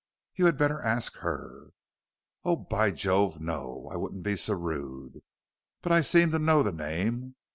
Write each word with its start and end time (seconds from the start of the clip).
You 0.33 0.45
had 0.47 0.57
better 0.57 0.81
ask 0.81 1.17
her." 1.17 1.73
"Oh, 2.43 2.55
by 2.55 2.89
Jove, 2.89 3.39
no, 3.39 3.87
I 3.93 3.97
wouldn't 3.97 4.23
be 4.23 4.35
so 4.35 4.55
rude. 4.55 5.21
But 5.83 5.91
I 5.91 6.01
seem 6.01 6.31
to 6.31 6.39
know 6.39 6.63
the 6.63 6.71
name." 6.73 7.35